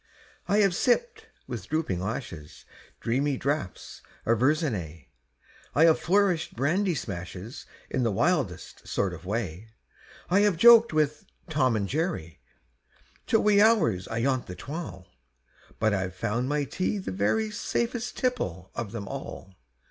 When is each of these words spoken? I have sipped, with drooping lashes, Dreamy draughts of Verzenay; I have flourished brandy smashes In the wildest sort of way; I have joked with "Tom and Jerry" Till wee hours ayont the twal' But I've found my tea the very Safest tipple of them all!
I 0.47 0.57
have 0.61 0.73
sipped, 0.73 1.27
with 1.45 1.67
drooping 1.69 1.99
lashes, 1.99 2.65
Dreamy 3.01 3.37
draughts 3.37 4.01
of 4.25 4.39
Verzenay; 4.39 5.09
I 5.75 5.83
have 5.85 5.99
flourished 5.99 6.55
brandy 6.55 6.95
smashes 6.95 7.67
In 7.87 8.01
the 8.01 8.09
wildest 8.11 8.87
sort 8.87 9.13
of 9.13 9.27
way; 9.27 9.69
I 10.27 10.39
have 10.39 10.57
joked 10.57 10.91
with 10.91 11.25
"Tom 11.51 11.75
and 11.75 11.87
Jerry" 11.87 12.39
Till 13.27 13.43
wee 13.43 13.61
hours 13.61 14.07
ayont 14.07 14.47
the 14.47 14.55
twal' 14.55 15.05
But 15.77 15.93
I've 15.93 16.15
found 16.15 16.49
my 16.49 16.63
tea 16.63 16.97
the 16.97 17.11
very 17.11 17.51
Safest 17.51 18.17
tipple 18.17 18.71
of 18.73 18.93
them 18.93 19.07
all! 19.07 19.53